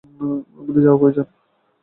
আমাদের 0.57 0.81
যাওয়া 0.83 0.99
প্রয়োজন! 1.01 1.27